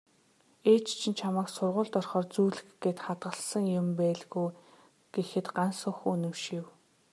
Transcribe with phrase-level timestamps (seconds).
[0.71, 4.49] "Ээж чинь чамайг сургуульд орохоор зүүлгэх гээд хадгалсан юм байлгүй"
[5.13, 6.65] гэхэд Гансүх үнэмшив.